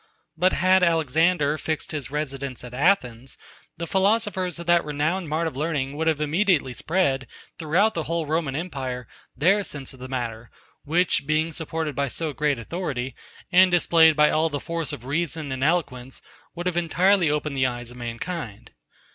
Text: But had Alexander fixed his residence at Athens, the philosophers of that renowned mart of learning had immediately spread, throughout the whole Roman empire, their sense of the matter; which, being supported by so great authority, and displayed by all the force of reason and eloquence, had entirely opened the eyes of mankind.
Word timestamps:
But 0.35 0.53
had 0.53 0.81
Alexander 0.81 1.59
fixed 1.59 1.91
his 1.91 2.09
residence 2.09 2.63
at 2.63 2.73
Athens, 2.73 3.37
the 3.77 3.85
philosophers 3.85 4.57
of 4.57 4.65
that 4.65 4.83
renowned 4.83 5.29
mart 5.29 5.45
of 5.45 5.55
learning 5.55 5.95
had 5.95 6.19
immediately 6.19 6.73
spread, 6.73 7.27
throughout 7.59 7.93
the 7.93 8.05
whole 8.05 8.25
Roman 8.25 8.55
empire, 8.55 9.07
their 9.37 9.63
sense 9.63 9.93
of 9.93 9.99
the 9.99 10.07
matter; 10.07 10.49
which, 10.83 11.27
being 11.27 11.53
supported 11.53 11.95
by 11.95 12.07
so 12.07 12.33
great 12.33 12.57
authority, 12.57 13.13
and 13.51 13.69
displayed 13.69 14.15
by 14.15 14.31
all 14.31 14.49
the 14.49 14.59
force 14.59 14.91
of 14.91 15.05
reason 15.05 15.51
and 15.51 15.63
eloquence, 15.63 16.23
had 16.57 16.75
entirely 16.75 17.29
opened 17.29 17.55
the 17.55 17.67
eyes 17.67 17.91
of 17.91 17.97
mankind. 17.97 18.71